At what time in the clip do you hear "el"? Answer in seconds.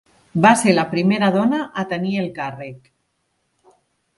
2.25-2.33